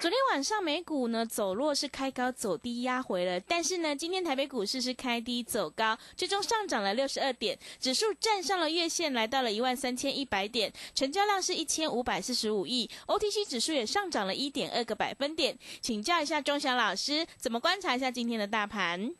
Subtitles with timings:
[0.00, 15.54] 昨天晚上美股呢走弱是开高走低压回了，但是呢今天台北股市是开低走高，最终上涨了六十二点，指数站上了月线，来到了一万三千一百点，成交量是一千五百四十五亿，OTC 指数也上涨了一点二个百分点。
[15.82, 19.14] 请教一下钟祥老师，怎么观察一下今天的大盘？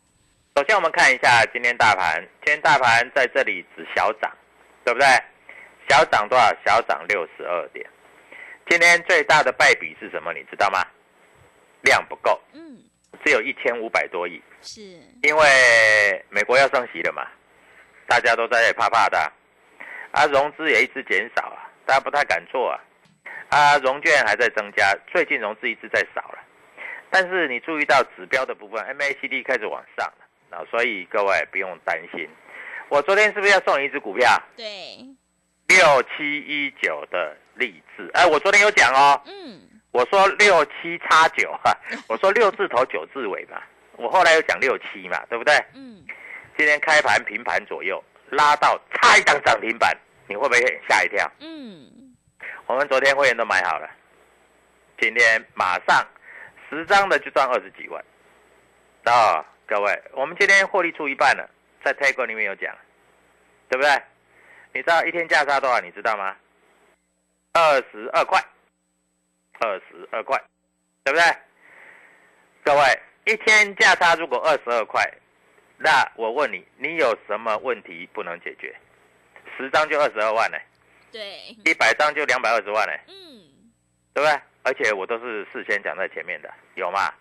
[0.55, 4.35] 首先我们看一下今天大盘，今天大盘在这里只小涨，
[4.83, 5.07] 对不对？
[5.87, 6.51] 小涨多少？
[6.65, 7.87] 小涨六十二点。
[8.69, 10.33] 今天最大的败笔是什么？
[10.33, 10.79] 你知道吗？
[11.81, 12.77] 量不够，嗯，
[13.25, 14.81] 只有一千五百多亿，是，
[15.23, 17.27] 因为美国要升息了嘛，
[18.07, 19.17] 大家都在怕怕的，
[20.11, 22.79] 啊，融资也一直减少啊，大家不太敢做啊，
[23.49, 26.37] 啊，融券还在增加，最近融资一直在少了，
[27.09, 32.29] 但是你注意到指标的部分，MACD 开始往上了，啊，所以各位不用担心。
[32.89, 34.29] 我昨天是不是要送你一只股票？
[34.55, 34.65] 对，
[35.67, 37.35] 六七一九的。
[37.55, 41.75] 励志，哎，我昨天有讲哦，嗯，我说六七叉九哈，
[42.07, 43.61] 我说六字头九字尾嘛，
[43.97, 45.53] 我后来又讲六七嘛，对不对？
[45.73, 46.03] 嗯，
[46.57, 49.95] 今天开盘平盘左右，拉到差一张涨停板，
[50.27, 51.29] 你会不会吓一跳？
[51.39, 52.15] 嗯，
[52.67, 53.89] 我们昨天会员都买好了，
[54.99, 56.05] 今天马上
[56.69, 58.03] 十张的就赚二十几万，
[59.03, 61.49] 啊，各位，我们今天获利出一半了，
[61.83, 62.73] 在泰国里面有讲，
[63.69, 64.01] 对不对？
[64.73, 65.81] 你知道一天价差多少？
[65.81, 66.35] 你知道吗？
[67.53, 68.41] 二十二块，
[69.59, 70.41] 二十二块，
[71.03, 71.37] 对不对？
[72.63, 75.03] 各位，一天价差如果二十二块，
[75.77, 78.73] 那我问你，你有什么问题不能解决？
[79.57, 80.57] 十张就二十二万呢？
[81.11, 82.93] 对，一百张就两百二十万呢？
[83.07, 83.43] 嗯，
[84.13, 84.41] 对不对？
[84.63, 87.13] 而且我都是事先讲在前面的，有吗？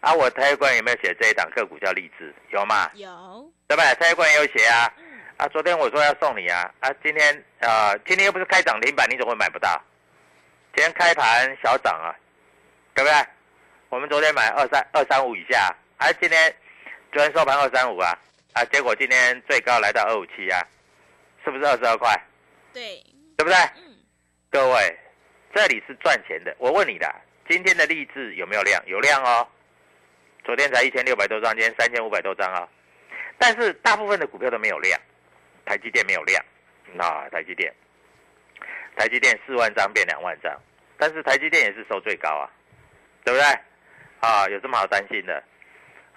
[0.00, 2.32] 啊，我台湾有没有写这一档个股叫励志？
[2.50, 2.90] 有吗？
[2.94, 3.94] 有，对不对？
[3.96, 4.88] 台官有写啊。
[5.38, 9.80] 啊，昨天我说要送你啊，啊，今天啊，今天又不是开涨停板，你怎么会买不到？
[10.74, 12.10] 今天开盘小涨啊，
[12.92, 13.16] 对不对？
[13.88, 16.52] 我们昨天买二三二三五以下，啊，今天
[17.12, 18.18] 昨天收盘二三五啊，
[18.52, 20.60] 啊，结果今天最高来到二五七啊，
[21.44, 22.20] 是不是二十二块？
[22.72, 23.00] 对，
[23.36, 23.54] 对不对？
[23.76, 23.94] 嗯。
[24.50, 24.98] 各位，
[25.54, 26.52] 这里是赚钱的。
[26.58, 27.14] 我问你的，
[27.48, 28.82] 今天的励志有没有量？
[28.88, 29.46] 有量哦。
[30.44, 32.68] 昨天才一千六百多张，今天三千五百多张啊。
[33.38, 35.00] 但是大部分的股票都没有量。
[35.68, 36.42] 台积电没有量，
[36.94, 37.70] 那台积电，
[38.96, 40.58] 台积电四万张变两万张，
[40.96, 42.48] 但是台积电也是收最高啊，
[43.22, 43.46] 对不对？
[44.20, 45.44] 啊，有这么好担心的？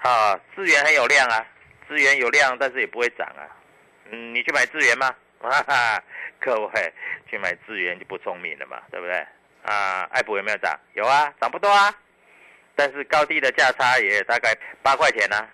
[0.02, 1.46] 啊，资源很有量啊，
[1.86, 3.44] 资源有量，但是也不会涨啊。
[4.10, 5.14] 嗯，你去买资源吗？
[5.44, 6.02] 哈哈，
[6.40, 6.94] 各位
[7.30, 9.28] 去买资源就不聪明了嘛，对不对？
[9.64, 10.80] 啊，爱普有没有涨？
[10.94, 11.94] 有啊，涨不多啊，
[12.74, 15.46] 但是高低的价差也大概八块钱呢，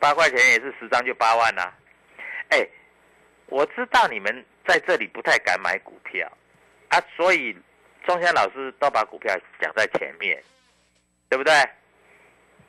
[0.00, 1.70] 八块钱也是十张就八万呐，
[2.48, 2.66] 哎。
[3.46, 6.30] 我知道你们在这里不太敢买股票，
[6.88, 7.56] 啊，所以
[8.04, 10.42] 钟祥老师都把股票讲在前面，
[11.28, 11.52] 对不对？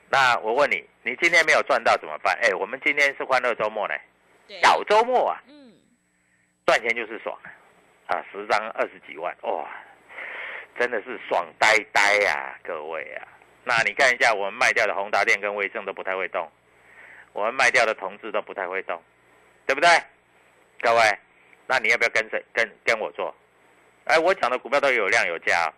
[0.09, 2.37] 那我问你，你今天没有赚到怎么办？
[2.41, 3.93] 哎，我们今天是欢乐周末呢，
[4.61, 5.73] 小周末啊，嗯，
[6.65, 7.37] 赚钱就是爽，
[8.05, 9.69] 啊，十张二十几万，哇，
[10.79, 13.27] 真的是爽呆呆呀，各位啊，
[13.63, 16.49] 那你看一下我们卖掉的宏达电跟威盛都不太会动，
[17.33, 19.01] 我们卖掉的同志都不太会动，
[19.65, 19.89] 对不对？
[20.81, 21.01] 各位，
[21.67, 23.33] 那你要不要跟谁跟跟我做？
[24.05, 25.71] 哎，我讲的股票都有量有价，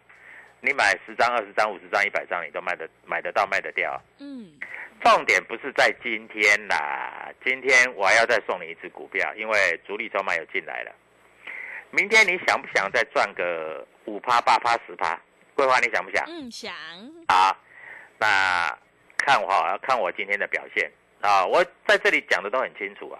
[0.61, 3.99] 你买十张、二十张、五十张、一百张，你都卖得买得到、卖得掉。
[4.19, 4.51] 嗯，
[5.03, 10.91] 重点不是在今天啦，今天我还要再送你一只股票，因为主力筹码有进来了。
[11.91, 15.19] 明天你想不想再赚个五趴、八趴、十趴？
[15.55, 16.23] 桂花，你想不想？
[16.27, 16.71] 嗯，想。
[17.27, 17.57] 好，
[18.19, 18.77] 那
[19.17, 20.91] 看我看我今天的表现
[21.21, 23.19] 啊，我在这里讲的都很清楚啊。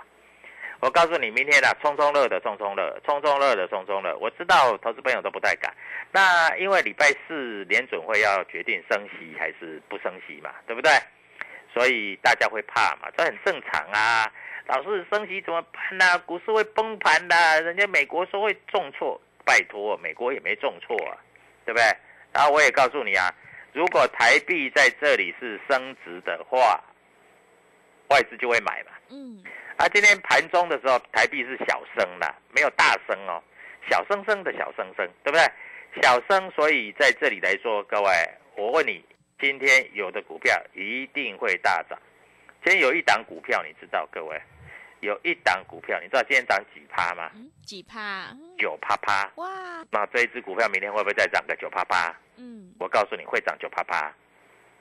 [0.82, 4.18] 我告诉你，明天的冲冲乐的冲冲乐，冲冲乐的冲冲乐。
[4.18, 5.74] 我知道投资朋友都不太敢，
[6.12, 10.92] 那因为礼拜四联准会要决定升息还是不升息嘛，对不对？
[11.74, 14.32] 所以大家会怕嘛，这很正常啊。
[14.68, 16.18] 老是升息怎么办呢？
[16.20, 21.18] 股市会崩盘的，人家美国说会重挫，拜托，美国也没重挫啊，
[21.66, 21.84] 对不对？
[22.32, 23.34] 然后我也告诉你啊，
[23.74, 26.80] 如果台币在这里是升值的话，
[28.10, 28.92] 外资就会买嘛。
[29.10, 29.42] 嗯，
[29.78, 33.42] 啊，今天盘中的时候，台币是小升的，没有大升哦，
[33.90, 35.42] 小升升的小升升，对不对？
[36.02, 38.12] 小升，所以在这里来说，各位，
[38.56, 39.04] 我问你，
[39.40, 41.98] 今天有的股票一定会大涨。
[42.64, 44.40] 今天有一档股票，你知道，各位，
[45.00, 47.32] 有一档股票，你知道今天涨几趴吗？
[47.34, 48.28] 嗯，几趴？
[48.58, 49.32] 九趴趴。
[49.36, 49.50] 哇，
[49.90, 52.16] 那这一只股票明天会不会再涨个九趴趴？
[52.38, 54.14] 嗯，我告诉你会涨九趴趴。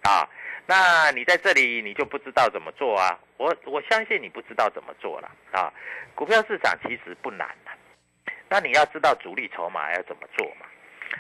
[0.03, 0.29] 啊，
[0.67, 3.19] 那你在这里你就不知道怎么做啊？
[3.37, 5.73] 我我相信你不知道怎么做了啊。
[6.15, 7.71] 股票市场其实不难的，
[8.49, 10.67] 那你要知道主力筹码要怎么做嘛。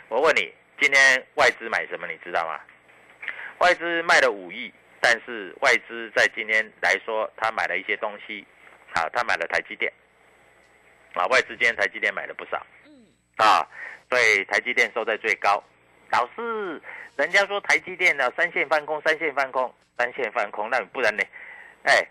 [0.08, 2.06] 我问你，今天外资买什么？
[2.06, 2.60] 你知道吗？
[3.58, 8.46] 外资卖了五亿，但是外资在今天来说，他买了一些东西，
[8.94, 9.92] 啊，他买了台积电，
[11.14, 13.66] 啊，外资今天台积电买了不少，嗯，啊，
[14.08, 15.62] 所以台积电收在最高。
[16.10, 16.80] 老师，
[17.16, 21.22] 人家说台积电呢三线翻空，三线翻空，三线翻空，那不然呢？
[21.84, 22.06] 哎，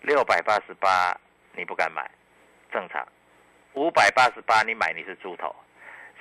[0.00, 1.14] 六百八十八
[1.52, 2.10] 你不敢买，
[2.72, 3.06] 正常。
[3.74, 5.54] 五百八十八你买你是猪头，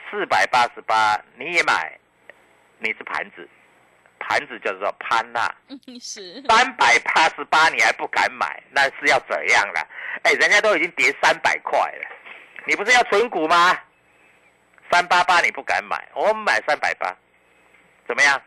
[0.09, 1.97] 四百八十八你也买，
[2.77, 3.47] 你是盘子，
[4.19, 5.41] 盘子叫做潘娜。
[6.47, 9.87] 三百八十八你还不敢买，那是要怎样了？
[10.23, 12.05] 哎，人家都已经跌三百块了，
[12.65, 13.79] 你不是要存股吗？
[14.91, 17.15] 三八八你不敢买，我们买三百八，
[18.07, 18.41] 怎么样？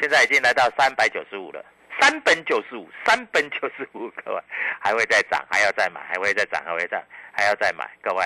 [0.00, 1.64] 现在已经来到三百九十五了，
[2.00, 4.42] 三本九十五，三本九十五，各位
[4.80, 7.02] 还会再涨，还要再买，还会再涨，还会再
[7.32, 8.24] 还要再买，各位，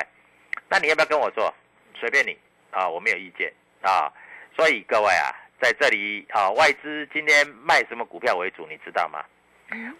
[0.69, 1.55] 那你要不要跟我做？
[1.95, 2.37] 随便你
[2.71, 3.53] 啊，我没有意见
[3.83, 4.11] 啊。
[4.57, 5.31] 所以各位啊，
[5.61, 9.25] 在这里啊，外资今天卖什么股票为主，你知道吗？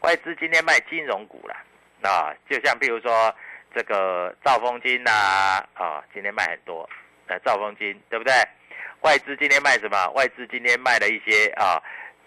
[0.01, 1.55] 外资今天卖金融股了
[2.03, 3.33] 啊，就像比如说
[3.73, 5.11] 这个兆丰金呐
[5.75, 6.89] 啊，今天卖很多。
[7.31, 8.35] 呃，兆丰金对不对？
[9.03, 10.11] 外资今天卖什么？
[10.17, 11.81] 外资今天卖了一些啊，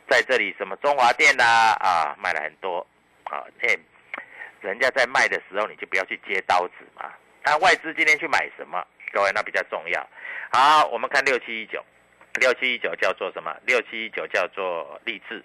[0.09, 2.79] 在这里什么中华电呐啊，卖了很多
[3.25, 3.43] 啊。
[3.59, 3.75] 哎，
[4.61, 7.11] 人家在卖的时候，你就不要去接刀子嘛。
[7.43, 8.81] 那外资今天去买什么？
[9.11, 10.09] 各位，那比较重要。
[10.53, 11.83] 好，我们看六七一九，
[12.39, 13.53] 六七一九叫做什么？
[13.65, 15.43] 六七一九叫做励志。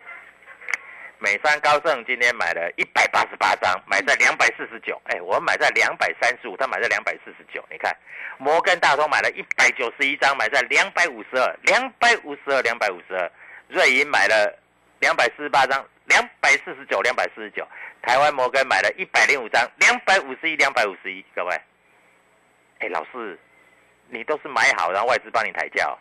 [1.20, 5.00] 美山高盛今天买了一百八十八张，买在两百四十九。
[5.06, 7.65] 哎，我买在两百三十五，他买在两百四十九。
[7.70, 7.94] 你看，
[8.38, 13.31] 摩根大通买了一百九十一张，买在两百五十二，两百五十二，两百五十二。
[13.67, 14.56] 瑞银买了
[15.00, 17.67] 两百四十八张，两百四十九，两百四十九。
[18.03, 21.25] 台湾摩根买了一百零五张，两百五十一，两百五十一。
[21.35, 21.61] 各位，
[22.79, 23.37] 哎，老师，
[24.09, 25.99] 你都是买好，然后外资帮你抬轿。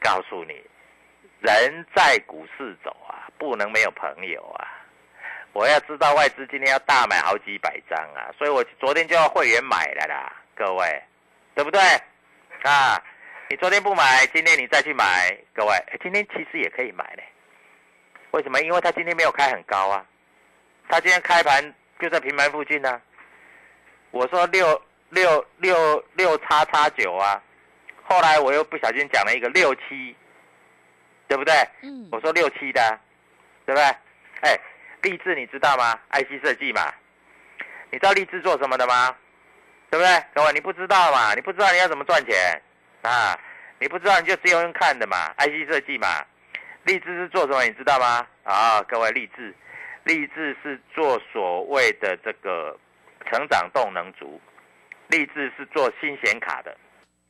[0.00, 0.64] 告诉你。
[1.40, 4.66] 人在股市走啊，不能没有朋友啊！
[5.52, 11.02] 我要知道外资今天要大买好几百张啊，所以我昨天就要会员买了啦，各位，
[11.54, 11.80] 对不对？
[12.62, 13.00] 啊，
[13.48, 17.24] 你昨天不买，今天你再去买，各位，今天其实也可以买嘞。
[18.32, 18.60] 为什么？
[18.60, 20.04] 因为他今天没有开很高啊，
[20.88, 23.00] 他今天开盘就在平盘附近呢。
[24.10, 27.40] 我说六六六六叉叉九啊，
[28.04, 30.14] 后来我又不小心讲了一个六七。
[31.28, 31.54] 对不对？
[31.82, 32.98] 嗯，我说六七的，
[33.66, 33.84] 对不对？
[34.40, 34.58] 哎，
[35.02, 36.92] 立志你知道吗？IC 设计嘛，
[37.90, 39.14] 你知道立志做什么的吗？
[39.90, 40.24] 对不对？
[40.34, 41.34] 各位你不知道嘛？
[41.34, 42.60] 你不知道你要怎么赚钱
[43.02, 43.38] 啊？
[43.78, 46.24] 你不知道你就只有用看的嘛？IC 设计嘛，
[46.84, 47.62] 立志是做什么？
[47.64, 48.26] 你知道吗？
[48.44, 49.54] 啊，各位立志，
[50.04, 52.76] 立志是做所谓的这个
[53.26, 54.40] 成长动能族，
[55.08, 56.76] 立志是做新显卡的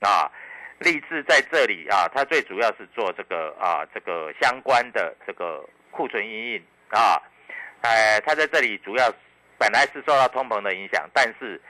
[0.01, 0.31] 啊。
[0.79, 7.21] 立志在这里啊，它最主要是做这个啊，这个相关的这个库存营运啊，
[7.83, 9.13] 呃，它在这里主要
[9.59, 11.61] 本来是受到通膨的影响，但是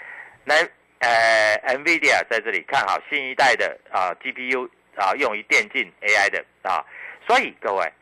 [0.44, 0.54] 那
[1.00, 6.84] 呃，NVIDIA 在这里看好新一代的啊 GPU 啊，用于电竞 AI 的啊，
[7.26, 7.92] 所以各位，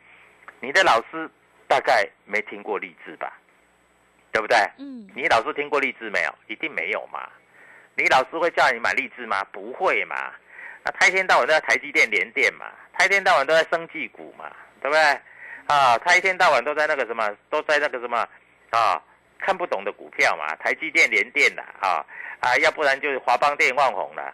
[0.59, 1.29] 你的老师
[1.67, 3.31] 大概没听过立志吧？
[4.31, 4.57] 对不对？
[4.77, 5.07] 嗯。
[5.15, 6.35] 你老师听过立志没有？
[6.47, 7.29] 一定没有嘛？
[7.95, 9.43] 你老师会叫你买立志吗？
[9.51, 10.33] 不会嘛？
[10.91, 14.51] 他一天到晚都在台积电连电嘛，他一天到晚都在生技股嘛，
[14.81, 15.01] 对不对？
[15.67, 18.17] 啊，他一天到晚都在那个什么，都在那个什么，
[18.69, 19.01] 啊，
[19.39, 22.05] 看不懂的股票嘛，台积电连电的啊
[22.39, 24.33] 啊，要不然就是华邦电、旺红了。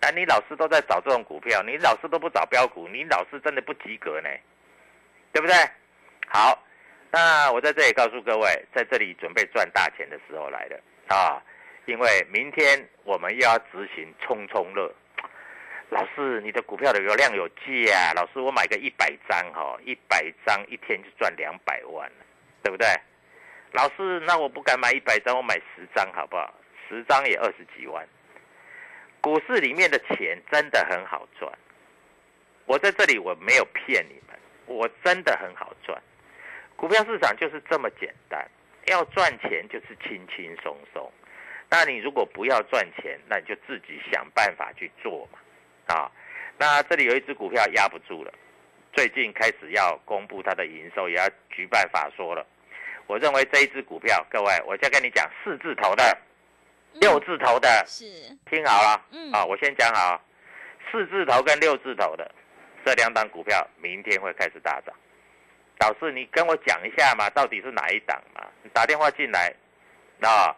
[0.00, 4.28] 那你老师都在找这种股票，你老师都不找标股，你老师真的不及格呢，
[5.32, 5.54] 对不对？
[6.28, 6.62] 好，
[7.10, 11.40] 那我在这里告诉各位，在这里准备赚大钱的时候来了啊，
[11.86, 14.92] 因为明天我们又要执行冲冲乐。
[15.92, 18.14] 老师，你的股票的流量有价。
[18.16, 22.10] 老师，我买个一百张哈，一百张一天就赚两百万
[22.62, 22.88] 对不对？
[23.72, 26.54] 老师，那我不敢买一百张，我买十张好不好？
[26.88, 28.08] 十张也二十几万。
[29.20, 31.52] 股市里面的钱真的很好赚。
[32.64, 36.00] 我在这里我没有骗你们，我真的很好赚。
[36.74, 38.50] 股票市场就是这么简单，
[38.86, 41.12] 要赚钱就是轻轻松松。
[41.68, 45.38] 那你如果不要赚钱，那你就自己想办法去做嘛。
[45.92, 46.10] 啊，
[46.58, 48.32] 那这里有一只股票压不住了，
[48.92, 52.46] 最近开始要公布它的营收，也要举办法说了。
[53.06, 56.16] 我认为这一只股票，各位，我再跟你讲四字头的、
[56.94, 58.04] 六字头的，是
[58.48, 59.04] 听好了。
[59.10, 60.18] 嗯啊，我先讲好，
[60.90, 62.30] 四字头跟六字头的
[62.84, 64.94] 这两档股票，明天会开始大涨。
[65.80, 68.46] 老师，你跟我讲一下嘛，到底是哪一档嘛？
[68.62, 69.52] 你打电话进来，
[70.20, 70.54] 啊，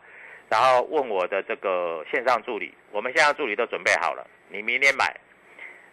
[0.51, 4.25] 然后问我的这个线上助理，我们线上助理都准备好了。
[4.49, 5.17] 你明天买，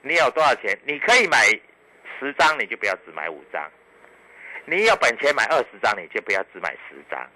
[0.02, 0.78] 你有多少钱？
[0.86, 1.38] 你可以买
[2.20, 3.70] 十张，你就不要只买五张。
[4.66, 7.30] 你有本钱买二十张，你就不要只买十张。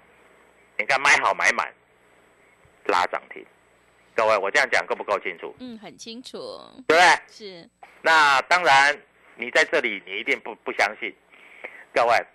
[0.78, 1.72] 你看买好买满，
[2.86, 3.44] 拉涨停。
[4.14, 5.54] 各位，我这样讲够不够清楚？
[5.60, 6.38] 嗯，很清楚，
[6.86, 7.02] 对不对？
[7.28, 7.68] 是
[8.02, 8.96] 那当然，
[9.34, 11.14] 你在这里你一定不不相信。
[11.92, 12.26] 各位，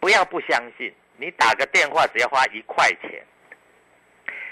[0.00, 3.24] 不要不相信，你打个电话只要花一块钱，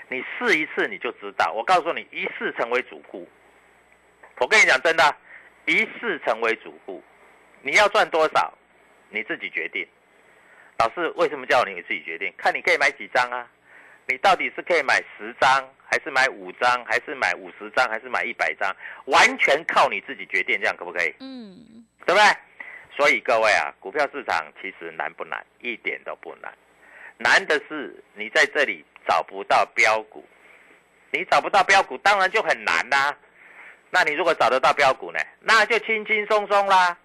[0.09, 1.53] 你试一次你就知道。
[1.53, 3.29] 我告诉你，一试成为主顾。
[4.39, 5.17] 我跟你讲真的，
[5.67, 7.03] 一次成为主顾，
[7.63, 8.53] 你要赚多少，
[9.11, 9.87] 你自己决定。
[10.79, 12.33] 老师为什么叫你自己决定？
[12.37, 13.49] 看你可以买几张啊？
[14.07, 18.75] 你到底是可以买十张，还是买五张，还是买五十张，还是买一百张？
[19.05, 21.15] 完全靠你自己决定，这样可不可以？
[21.21, 22.25] 嗯对不对？
[22.97, 25.47] 所以各位啊，股票市场其实难不难？
[25.61, 26.53] 一点都不难，
[27.17, 30.27] 难的是你在这里找不到标股，
[31.13, 33.17] 你找不到标股，当然就很难啦、
[33.95, 36.97] 那你如果找得到标股呢，那就轻轻松松啦，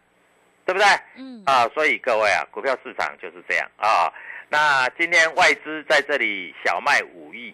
[0.65, 0.87] 对不对？
[1.17, 4.07] 嗯啊，所以各位啊，股票市场就是这样啊。
[4.47, 7.53] 那今天外资在这里小卖五亿，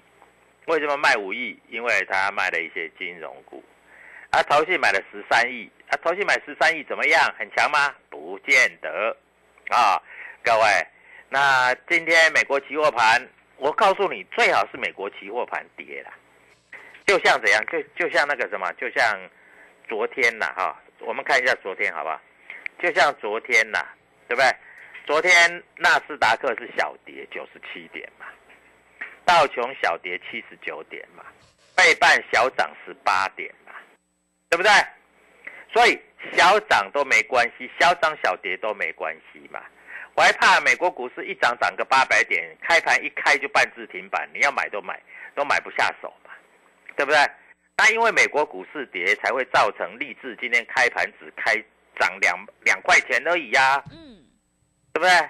[0.68, 1.60] 为什么卖五亿？
[1.68, 3.64] 因为他卖了一些金融股，
[4.30, 7.34] 啊，投信买了十三亿，啊，投信买十三亿怎么样？
[7.40, 7.92] 很强吗？
[8.12, 9.18] 不见得
[9.70, 10.00] 啊，
[10.44, 10.88] 各位。
[11.30, 13.20] 那今天美国期货盘，
[13.58, 16.14] 我告诉你，最好是美国期货盘跌啦，
[17.06, 17.66] 就像怎样？
[17.68, 19.20] 就就像那个什么，就像
[19.88, 22.20] 昨天呐，哈，我们看一下昨天好不好？
[22.82, 23.80] 就像昨天呐，
[24.28, 24.50] 对不对？
[25.06, 25.32] 昨天
[25.78, 28.26] 纳斯达克是小跌九十七点嘛，
[29.26, 31.26] 道琼小跌七十九点嘛，
[31.76, 33.74] 费半小涨十八点嘛，
[34.50, 34.72] 对不对？
[35.74, 36.00] 所以
[36.32, 39.60] 小涨都没关系，小涨小跌都没关系嘛。
[40.16, 45.02] 我还怕美国股市一涨涨个八百点，开盘一开就半只停板，你要买都买
[45.36, 46.14] 都买不下手，
[46.96, 47.18] 对不对？
[47.78, 51.54] 那因为美国股市跌，才会造成立志今天开盘只开
[52.00, 54.24] 涨两两块钱而已呀、嗯，
[54.94, 55.30] 对不对？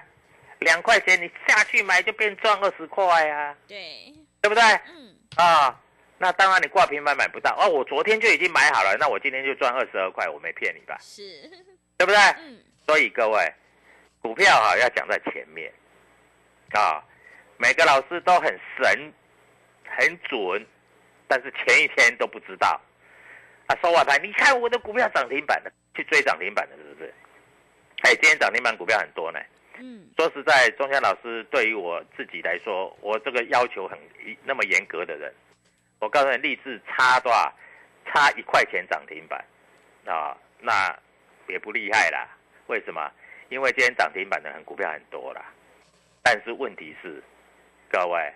[0.60, 4.62] 两块钱你下去买就变赚二十块呀，对，对不对？
[4.62, 5.80] 嗯啊，
[6.18, 7.68] 那当然你挂平板买不到哦。
[7.68, 10.96] 我昨天就已经买好了，那我今天就赚二十二块，我没骗你吧？
[11.00, 11.22] 是，
[11.96, 12.16] 对不对？
[12.38, 13.52] 嗯所以各位，
[14.20, 15.72] 股票哈、要讲在前面
[16.72, 17.02] 啊，
[17.56, 19.12] 每个老师都很神，
[19.88, 20.66] 很准，
[21.28, 22.80] 但是前一天都不知道
[23.66, 23.76] 啊。
[23.82, 27.14] 收完盘，你看我的股票涨停板的，去追涨停板的，是不是？
[28.02, 29.40] 哎，今天涨停板股票很多呢。
[29.78, 33.98] 嗯说实在，钟祥老师对于我自己来说，我这个要求很
[34.44, 35.32] 那么严格的人，
[35.98, 37.52] 我告诉你，立志差多少？
[38.06, 39.42] 差一块钱涨停板
[40.04, 40.94] 啊，那
[41.48, 42.28] 也不厉害啦。
[42.66, 43.10] 为什么？
[43.48, 45.42] 因为今天涨停板的很股票很多啦，
[46.22, 47.22] 但是问题是，
[47.90, 48.32] 各位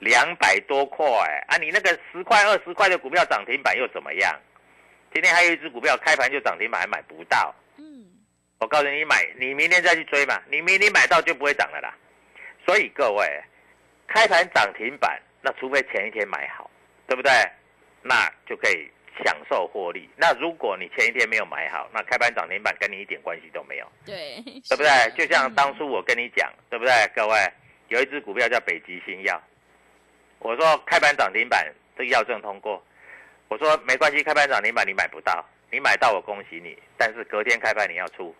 [0.00, 1.06] 两百多块
[1.48, 4.38] 啊，你那个十块、二十块的股票涨停板又怎么样？
[5.12, 7.54] 今天还有一只股票开盘就涨停板，还买不到。
[7.76, 8.04] 嗯
[8.60, 11.94] 我告诉你，买你明天再去追嘛，你明天买到就不会涨了啦。
[12.66, 13.40] 所以各位，
[14.08, 16.68] 开盘涨停板，那除非前一天买好，
[17.06, 17.30] 对不对？
[18.02, 18.90] 那就可以
[19.24, 20.10] 享受获利。
[20.16, 24.88] 那如果你前一天没有买好，那开盘涨停板跟你一点关系都没有，对，对不对？
[25.16, 26.92] 就像当初我跟你讲，对不对？
[27.14, 27.38] 各位，
[27.88, 29.40] 有一只股票叫北极星药，
[30.38, 32.82] 我说开盘涨停板这个要证通过，
[33.48, 38.34] 我说没关系，开盘涨停板你买不到，你买到我恭喜你，但是隔天开盘你要出，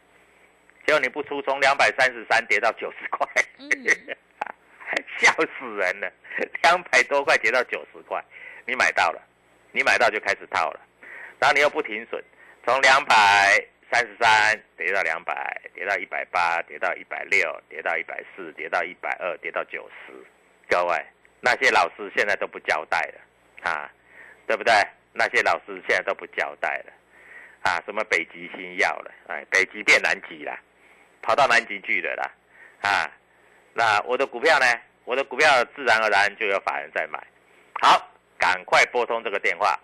[0.86, 3.26] 结果你不出，从两百三十三跌到九十块，
[3.58, 3.68] 嗯。
[5.18, 6.10] 笑死人了，
[6.62, 8.24] 两百多块跌到九十块，
[8.64, 9.20] 你买到了，
[9.70, 10.80] 你买到就开始套了，
[11.38, 12.22] 然后你又不停损，
[12.64, 13.14] 从两百
[13.92, 20.14] 三十三跌到两百，跌到一百八，跌到一百六，跌到一百四，跌到一百二，跌到九十。
[20.70, 21.04] 各位，
[21.40, 23.90] 那些老师现在都不交代了啊，
[24.46, 24.72] 对不对？
[25.12, 26.92] 那些老师现在都不交代了
[27.62, 30.58] 啊，什么北极星要了，哎，北极变南极了，
[31.22, 32.30] 跑到南极去了啦，
[32.82, 33.10] 啊，
[33.72, 34.66] 那我的股票呢？
[35.04, 37.18] 我的股票自然而然就有法人在买。
[37.80, 39.74] 好，赶快拨通这个电话，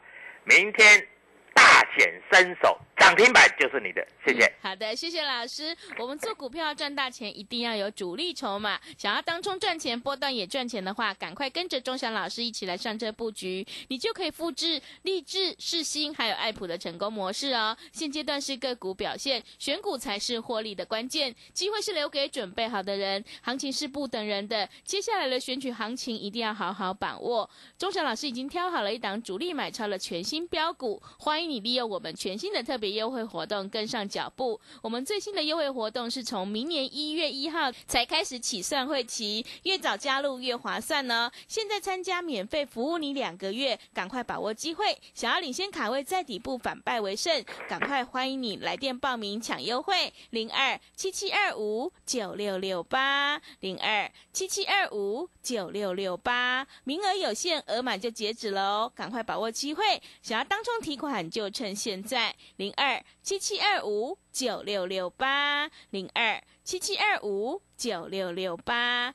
[0.44, 1.08] 明天
[1.54, 1.62] 大
[1.96, 4.50] 显身手，涨停板就是你的，谢谢。
[4.62, 5.76] 好的，谢谢老师。
[5.98, 8.80] 我们做股票赚大钱，一定要有主力筹码。
[8.96, 17.76] 想要当冲赚钱，波段也赚钱的话，赶快跟着钟祥老师一起来上车布局，你就可以复制励志、世新还有爱普的成功模式哦。
[17.92, 21.34] 现阶段是个股表现，选股才是获利的关键。
[21.52, 24.66] 机会是留给准备好的人，行情是不等人的。
[24.82, 27.50] 接下来的选举行情一定要好好把握。
[27.76, 34.58] 钟祥老师已经挑好了一档主力买超的全新标股，欢迎你利用我们全新的特别优惠活动跟上脚步。
[34.80, 41.30] 我们最新的优惠活动是从明年一月一号才开始起算会期，越早加入越划算呢。
[41.48, 44.96] 现在参加免费服务你两个月，赶快把握机会。
[45.14, 59.84] 想要领先卡位在底部反败为胜，赶快欢迎你来电报名抢优惠，零二七七二五九六六八零二七七二五九六六八，名额有限，额满就截止喽，赶快把握机会。
[60.22, 69.14] 想要当冲提款就趁现在，零二二七七二五九六六八零二七七二五九六六八。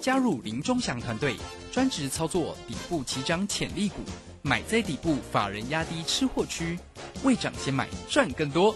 [0.00, 1.36] 加入林中祥团队，
[1.72, 3.96] 专职操作底部起涨潜力股，
[4.42, 6.78] 买在底部，法人压低吃货区，
[7.22, 8.74] 未涨先买赚更多。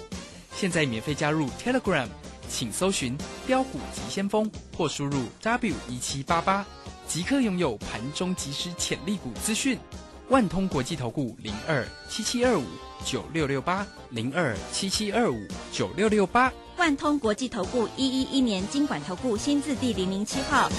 [0.55, 2.09] 现在免费加入 Telegram，
[2.49, 3.17] 请搜寻
[3.47, 6.67] “标股急先锋”或输入 W 一七八八，
[7.07, 9.79] 即刻拥有盘中即时潜力股资讯。
[10.29, 12.65] 万通国际投顾零二七七二五
[13.05, 15.37] 九六六八零二七七二五
[15.73, 16.53] 九六六八。
[16.79, 20.71] 万通国际投顾一一一年经管投顾新字第零零七号。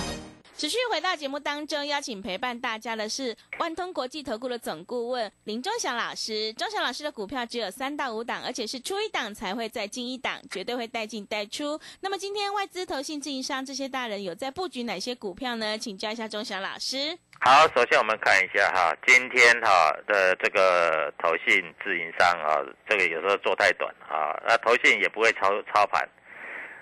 [0.56, 6.54] 持续回到节目当中，邀请陪伴大家的是万通国际投顾的总顾问林忠祥老师。
[6.54, 11.80] 忠祥老师的股票只有三到五档，而且是出一档才会再进一档，绝对会带进带出。
[12.02, 15.78] 那么今天外资、投信、自营商这些大人有在布局哪些股票呢？
[15.78, 17.18] 请教一下忠祥老师。
[17.42, 26.08] 好，首先我们看一下哈，今天哈的这个投信自营商啊，这个有时候做太短啊，那投信也不会操操盘，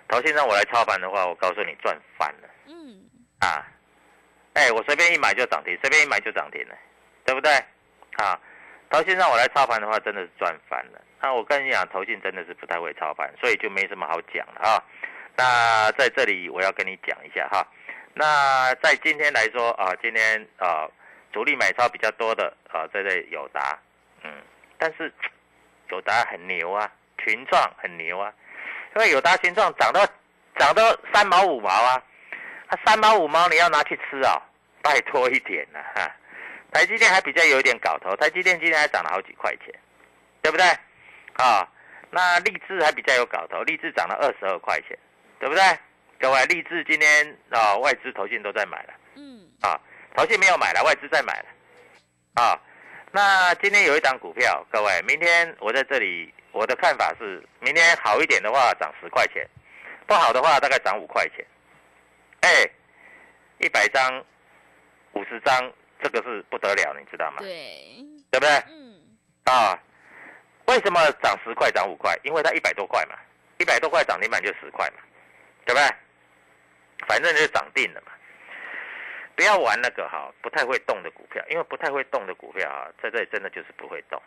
[0.09, 2.49] 投信让我来操盘的话，我告诉你赚翻了。
[2.67, 3.01] 嗯，
[3.41, 3.67] 啊，
[4.53, 6.75] 哎，我随便一买就涨停，随便一买就涨停了，
[7.25, 7.51] 对不对？
[8.17, 8.39] 啊，
[8.89, 11.01] 投信让我来操盘的话，真的是赚翻了。
[11.21, 14.83] 那我跟你讲，投信真的是不太会操盘，所以就没什么好讲了啊。
[15.35, 17.65] 那在这里我要跟你讲一下哈。
[18.13, 20.87] 那在今天来说啊，今天啊
[21.31, 23.79] 主力买超比较多的啊，这类友达，
[24.23, 24.31] 嗯，
[24.77, 25.11] 但是
[25.89, 28.33] 友达很牛啊，群创很牛啊，
[28.95, 30.05] 因为友达群创涨到
[30.57, 32.03] 涨到三毛五毛啊，
[32.71, 34.41] 它三毛五毛你要拿去吃啊，
[34.81, 36.09] 拜托一点了哈。
[36.71, 39.67] 台积电还比较有一点搞头，台积电今天还涨了好几块钱，
[40.41, 40.65] 对不对？
[41.33, 41.67] 啊，
[42.09, 44.97] 那立志还比较有搞头，立志涨了二十二块钱，
[45.37, 45.61] 对不对？
[46.17, 48.93] 各位，立志今天啊，外资、投信都在买了。
[49.15, 49.77] 嗯，啊，
[50.15, 51.45] 投信没有买了，外资在买了。
[52.41, 52.57] 啊，
[53.11, 59.45] 那今天有一档股票，各位，明天我在这里，我的看法是，明天好一点的话涨十块钱，
[60.07, 61.45] 不好的话大概涨五块钱。
[62.41, 62.69] 哎，
[63.59, 64.23] 一百张、
[65.13, 67.37] 五十张，这个是不得了，你知道吗？
[67.39, 67.95] 对，
[68.31, 68.49] 对不对？
[68.69, 68.99] 嗯，
[69.45, 69.77] 啊，
[70.65, 72.17] 为什么涨十块、涨五块？
[72.23, 73.15] 因为它一百多块嘛，
[73.59, 74.97] 一百多块涨停板就十块嘛，
[75.65, 75.87] 对不对？
[77.07, 78.11] 反正就涨定了嘛。
[79.35, 84.21] 不要玩那个哈，不太会动的股票，因为不太会动的股票啊，在这里真的就是不会动。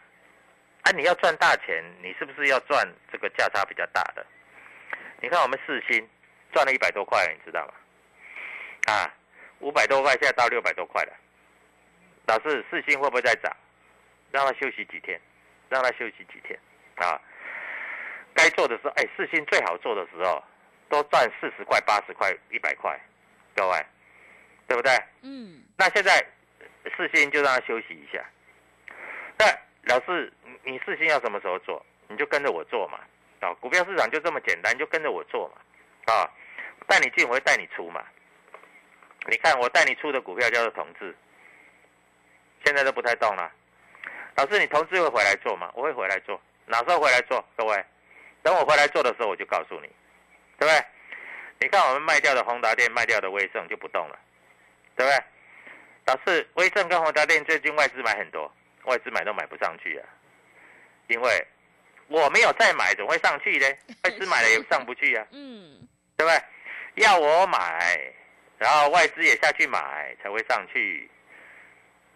[0.83, 4.25] 啊，你要赚大钱，你是不是要赚这个价差比较大的？
[5.21, 6.09] 你看我们四星
[6.53, 7.75] 赚了一百多块，你知道吗？
[8.87, 9.13] 啊，
[9.61, 11.13] 五百多块现在到六百多块了。
[12.27, 13.55] 老师，四星会不会再涨？
[14.31, 15.21] 让他休息几天，
[15.69, 16.59] 让他休息几天
[16.97, 17.21] 啊。
[18.35, 20.43] 该做的时候，哎，四星最好做的时候，
[20.89, 22.99] 都赚四十块、八十块、一百块，
[23.55, 23.87] 各位，
[24.67, 24.93] 对不对？
[25.23, 26.25] 嗯，那现在
[26.97, 28.25] 四星就让他休息一下。
[29.39, 29.47] 那
[29.95, 31.85] 老师，你你四星要什么时候做？
[32.09, 32.99] 你就跟着我做嘛。
[33.41, 36.13] 啊，股票市场就这么简单，就跟着我做嘛。
[36.13, 36.29] 啊，
[36.89, 38.05] 带你进，我会带你出嘛。
[39.27, 41.15] 你看我带你出的股票叫做同志，
[42.65, 43.51] 现在都不太动了。
[44.37, 45.71] 老师，你同志会回来做吗？
[45.75, 47.45] 我会回来做，哪时候回来做？
[47.57, 47.85] 各位，
[48.43, 49.89] 等我回来做的时候，我就告诉你，
[50.59, 50.85] 对不对？
[51.61, 54.19] 你看我们卖掉的宏达电、卖掉的威盛就不动了，
[54.97, 55.25] 对不对？
[56.07, 58.53] 老师，威盛跟宏达电最近外资买很多，
[58.85, 60.05] 外资买都买不上去啊，
[61.07, 61.47] 因为
[62.09, 63.67] 我没有再买，怎么会上去呢？
[64.05, 67.05] 外资买了也上不去啊，嗯，对不对？
[67.05, 68.13] 要我买，
[68.59, 71.11] 然后外资也下去买才会上去。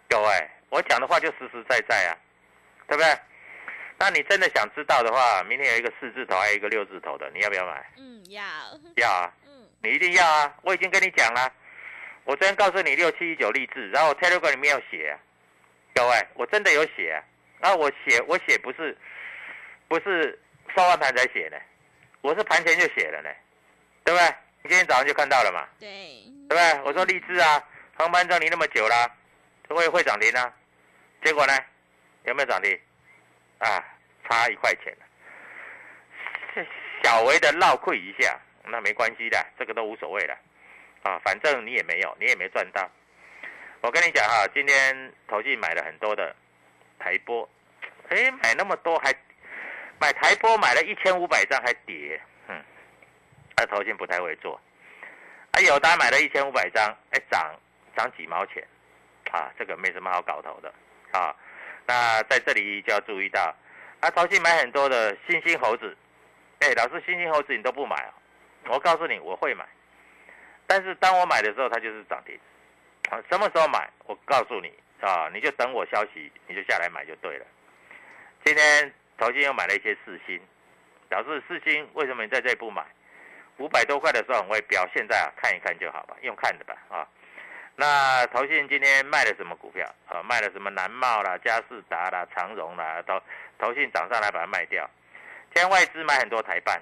[0.09, 2.17] 各位，我讲的话就实实在在啊，
[2.87, 3.17] 对不对？
[3.97, 7.85] 那你真的想知道的话，明天有一个四字头，还有一个六字头的，你要不要买？
[7.97, 8.41] 嗯，要，
[8.95, 10.55] 要啊，嗯，你一定要啊！
[10.61, 11.51] 我已经跟你讲了，
[12.23, 15.19] 我昨天告诉你六七一九励志，然后我 Telegram 里面有写、啊，
[15.93, 17.23] 各位，我真的有写啊。
[17.59, 18.97] 啊，我写我写不是
[19.89, 20.39] 不是
[20.73, 21.57] 收完盘才写呢，
[22.21, 23.29] 我是盘前就写了呢，
[24.05, 24.33] 对不对？
[24.61, 25.87] 你今天早上就看到了嘛，对，
[26.49, 26.81] 对不对？
[26.83, 27.63] 我说励志啊，
[27.97, 29.11] 航班整理那么久了，
[29.69, 30.53] 会会涨停啊，
[31.23, 31.53] 结果呢，
[32.25, 32.79] 有没有涨停？
[33.59, 33.83] 啊，
[34.27, 34.95] 差一块钱
[37.03, 40.37] 小微的绕亏一下，那没关系的，这个都无所谓的，
[41.03, 42.89] 啊，反正你也没有，你也没赚到。
[43.81, 46.35] 我跟你讲哈，今天投信买了很多的
[46.99, 47.49] 台波，
[48.09, 49.13] 哎，买那么多还
[49.99, 52.38] 买台波买了一千五百张还跌，嗯，
[53.59, 54.59] 他投信不太会做。
[55.51, 57.53] 啊，友达买了一千五百张，哎，涨
[57.97, 58.65] 涨几毛钱，
[59.31, 60.73] 啊，这个没什么好搞头的，
[61.11, 61.35] 啊。
[61.85, 63.53] 那在这里就要注意到，
[63.99, 65.97] 啊，淘信买很多的星星猴子，
[66.59, 68.13] 哎，老师星星猴子你都不买啊？
[68.67, 69.67] 我告诉你我会买，
[70.67, 72.39] 但是当我买的时候它就是涨停，
[73.09, 73.89] 啊，什么时候买？
[74.05, 77.45] 我告诉你啊，你就等我消息，你就下来买就对了。
[78.45, 80.39] 今天淘信又买了一些四星，
[81.09, 82.85] 老师四星为什么你在这里不买？
[83.59, 87.07] 五百多块的时候很会飙，现在啊看一看就好吧，用看的吧啊。
[87.75, 90.23] 那投信今天卖了什么股票啊？
[90.23, 93.21] 卖了什么南茂啦、嘉士达啦、长荣啦，投
[93.57, 94.89] 投信涨上来把它卖掉。
[95.53, 96.81] 今天外资买很多台办，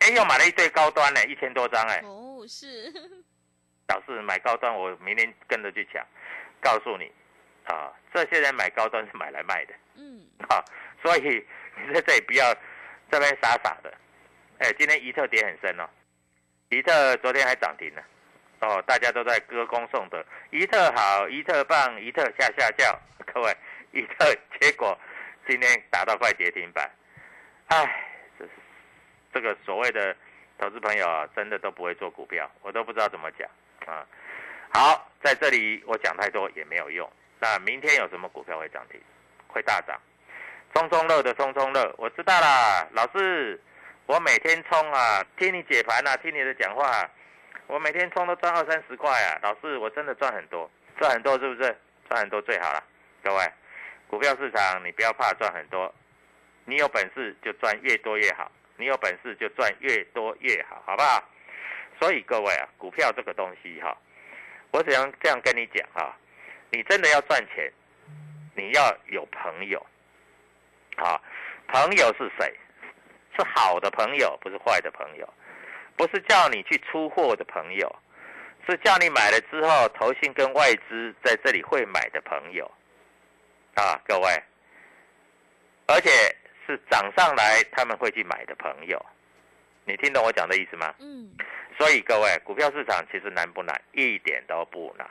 [0.00, 2.00] 哎，又买了一堆高端呢，一千多张哎。
[2.04, 2.92] 哦，是，
[3.88, 6.04] 老是买高端，我明天跟着去抢。
[6.60, 7.10] 告诉你
[7.64, 10.62] 啊，这些人买高端是买来卖的，嗯，啊，
[11.02, 11.46] 所以
[11.86, 12.54] 你在这里不要
[13.10, 13.92] 这边傻傻的。
[14.60, 15.88] 哎，今天怡特跌很深哦，
[16.68, 18.02] 怡特昨天还涨停呢。
[18.60, 22.98] 哦，大家都在歌功颂德，一特好，一特棒，一特下下叫，
[23.32, 23.56] 各位，
[23.92, 24.96] 一特结果
[25.48, 26.90] 今天打到快跌停板，
[27.68, 28.04] 唉，
[28.38, 28.50] 这是
[29.32, 30.14] 这个所谓的
[30.58, 33.48] 投资朋友啊，真的都不会做股票，我都不知道怎么讲
[33.86, 34.06] 啊。
[34.74, 37.10] 好，在这里我讲太多也没有用。
[37.40, 39.00] 那明天有什么股票会涨停，
[39.48, 39.98] 会大涨？
[40.74, 43.58] 冲冲乐的冲冲乐，我知道啦，老师，
[44.10, 46.84] 我每天冲啊，听你解盘啊，听你的讲话。
[46.84, 47.08] 啊
[47.68, 50.68] 我每天冲都赚二三十块啊，老师，我真的赚很多，
[50.98, 51.78] 赚很多是不是？
[52.08, 52.82] 赚很多最好了，
[53.22, 53.52] 各位，
[54.08, 55.94] 股票市场你不要怕赚很多，
[56.64, 61.22] 你有本事就赚越多越好，你有本事就赚越多越好，好不好？
[62.00, 63.96] 所以各位啊，股票这个东西哈，
[64.72, 66.12] 我只能这样跟你讲哈，
[66.72, 67.72] 你真的要赚钱，
[68.56, 69.86] 你要有朋友，
[70.96, 71.22] 啊，
[71.68, 72.52] 朋友是谁？
[73.36, 75.28] 是好的朋友，不是坏的朋友。
[75.96, 77.94] 不是叫你去出货的朋友，
[78.66, 82.64] 是叫你买了之后，投信跟外资在这里会买的朋友，
[83.74, 84.42] 啊，各位，
[85.88, 86.08] 而且
[86.66, 89.04] 是涨上来他们会去买的朋友，
[89.84, 90.94] 你听懂我讲的意思吗？
[91.00, 91.36] 嗯。
[91.76, 93.78] 所以各位，股票市场其实难不难？
[93.92, 95.06] 一点都不难，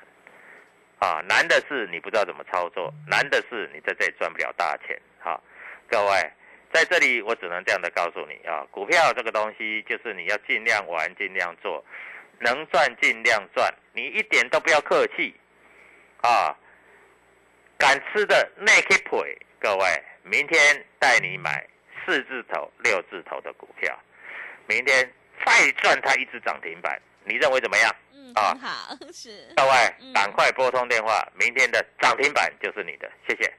[0.97, 5.39] 啊，难的是你不知道怎么操作，难的是你在这里赚不了大钱，好，
[5.87, 6.31] 各位。
[6.71, 11.83] 在这里，我只能这样的告诉你啊，股票这个东西就是你要尽量玩，尽量做，
[12.39, 15.33] 能赚尽量赚，你一点都不要客气
[16.21, 16.55] 啊！
[17.77, 21.65] 敢吃的那可以各位，明天带你买
[22.05, 23.97] 四字头、六字头的股票，
[24.67, 25.11] 明天
[25.45, 27.95] 再赚它一只涨停板，你认为怎么样？
[28.13, 29.51] 嗯，很好， 是。
[29.55, 33.51] 各位，赶快拨通电话，明天的涨停板就是你的，谢谢。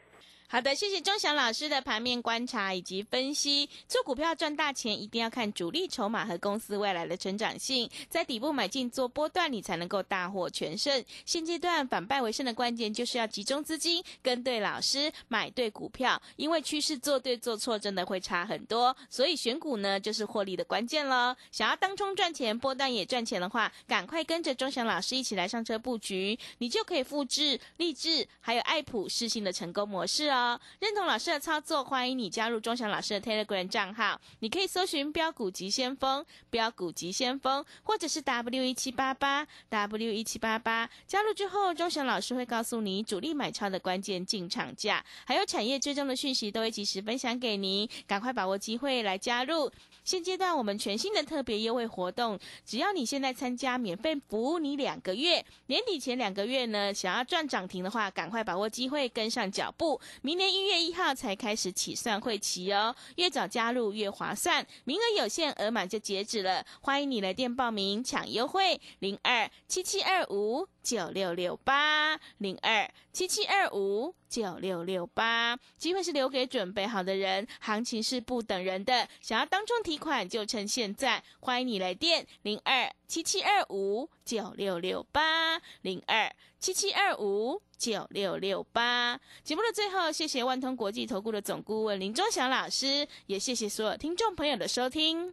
[0.52, 3.70] 好的，谢谢钟祥老师的盘面观察以及分析。
[3.86, 11.04] 做股票赚大钱，一定要看主力筹码和公司未来的成长性，在底部买进做波段，你才能够大获全胜。
[11.24, 16.20] 现阶段反败为胜的关键，就是要集中资金，跟对老师，买对股票。
[16.34, 18.96] 因为趋势做对做错，真的会差很多。
[19.08, 21.32] 所以选股呢，就是获利的关键喽。
[21.52, 30.39] 想要当冲赚钱，波段也赚钱的话，赶快跟着钟祥老师一起来上车布局，你就可以复制励志还有爱普世新的成功模式哦。
[30.79, 34.20] 认同老师的操作，欢迎你加入钟祥老师的 Telegram 账号。
[34.40, 40.88] 你可以搜寻“标股急先锋”、“标股急先锋”，或者是 W 一七八八 W 一七八八。
[41.07, 47.88] 加入之后，钟祥老师会告诉你主力买超的关键进场价，还有产业追踪的讯息，都会及时分享给您。
[48.07, 49.70] 赶快把握机会来加入。
[50.11, 60.01] 现阶段我们全新的特别优惠活动，只要你现在参加，免费服务你两个月，年底前两个月呢，想要赚涨停的话，赶快把握机会，跟上脚步。
[60.23, 66.66] 明年一月一号才开始起算会期哦，越早加入越划算，名额有限，额满就截止了。
[66.81, 75.57] 欢迎你来电报名抢优惠，零二七七二五九六六八零二七七二五九六六八。
[75.76, 79.09] 机会是留给准备好的人，行情是不等人的。
[79.20, 89.20] 想要当众提款就趁现在，欢迎你来电零二七七二五九六六八零二七七二五九六六八。
[89.44, 95.33] 节目的最后，谢谢万通国际投顾的总顾问林忠祥老师，也谢谢所有听众朋友的收听。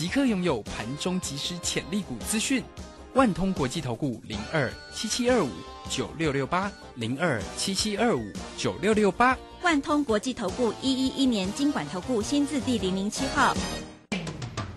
[0.00, 2.64] 即刻拥有盘中即时潜力股资讯。
[3.12, 5.50] 万通国际投顾零二七七二五
[5.90, 9.36] 九六六八零二七七二五九六六八。
[9.60, 13.54] 万通国际投顾一一一年经管投顾新字第零零七号。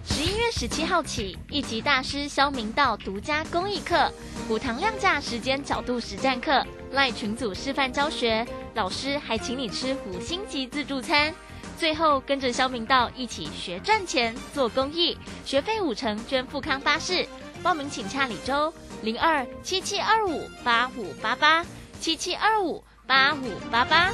[0.04, 4.12] 十一月十七号起，一级大师肖明道独家公益课，
[4.46, 11.34] 股堂量价时间角度实战课，赖群组示范教学，老师还请你吃五星级自助餐。
[11.78, 17.28] 最后跟着肖明道一起学赚钱、做公益，学费五成捐富康巴士。
[17.62, 21.66] 报名请洽李周零二七七二五八五八八
[22.00, 24.12] 七七二五八五八八。